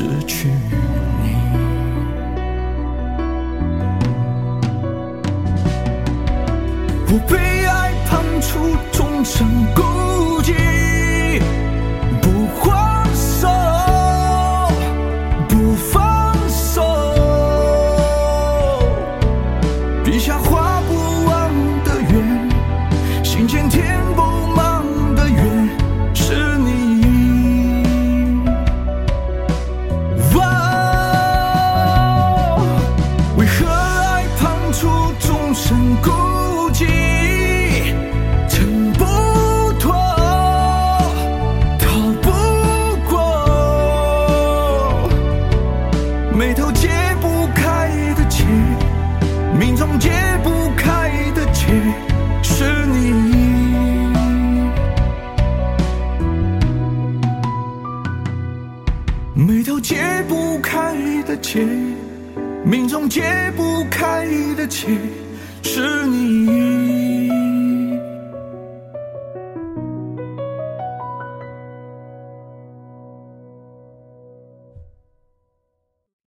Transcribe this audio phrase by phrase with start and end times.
[0.00, 1.36] 失去你。
[7.06, 9.82] 不被爱判处，终身孤
[10.42, 10.54] 寂，
[12.22, 13.46] 不还手，
[15.50, 16.82] 不放手，
[20.02, 20.94] 笔下画不
[21.26, 21.52] 完
[21.84, 22.48] 的圆，
[23.22, 24.00] 心间填
[35.70, 36.10] 终身孤
[36.72, 36.84] 寂，
[38.48, 39.04] 挣不
[39.78, 39.92] 脱，
[41.78, 41.86] 逃
[42.20, 42.28] 不
[43.08, 43.14] 过，
[46.36, 46.88] 眉头解
[47.20, 48.44] 不开的结，
[49.56, 50.10] 命中解
[50.42, 51.68] 不开的结，
[52.42, 53.14] 是你。
[59.36, 60.96] 眉头解不开
[61.28, 61.64] 的结，
[62.64, 63.22] 命中解
[63.56, 64.26] 不开
[64.56, 64.88] 的结，
[65.62, 66.69] 是你。